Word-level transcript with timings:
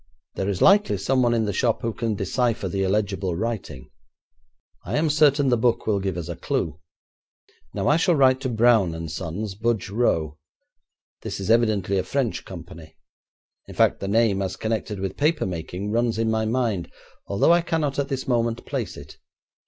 There 0.33 0.49
is 0.49 0.63
likely 0.63 0.97
someone 0.97 1.35
in 1.35 1.45
the 1.45 1.53
shop 1.53 1.83
who 1.83 1.93
can 1.93 2.15
decipher 2.15 2.67
the 2.67 2.81
illegible 2.81 3.35
writing. 3.35 3.91
I 4.83 4.97
am 4.97 5.11
certain 5.11 5.49
the 5.49 5.57
book 5.57 5.85
will 5.85 5.99
give 5.99 6.17
us 6.17 6.27
a 6.27 6.35
clue. 6.35 6.79
Now, 7.75 7.87
I 7.87 7.97
shall 7.97 8.15
write 8.15 8.41
to 8.41 8.49
Braun 8.49 8.95
and 8.95 9.11
Sons, 9.11 9.53
Budge 9.53 9.91
Row. 9.91 10.39
This 11.21 11.39
is 11.39 11.51
evidently 11.51 11.99
a 11.99 12.03
French 12.03 12.45
company; 12.45 12.97
in 13.67 13.75
fact, 13.75 13.99
the 13.99 14.07
name 14.07 14.41
as 14.41 14.55
connected 14.55 14.99
with 14.99 15.17
paper 15.17 15.45
making 15.45 15.91
runs 15.91 16.17
in 16.17 16.31
my 16.31 16.45
mind, 16.45 16.91
although 17.27 17.53
I 17.53 17.61
cannot 17.61 17.99
at 17.99 18.07
this 18.09 18.27
moment 18.27 18.65
place 18.65 18.97
it. 18.97 19.19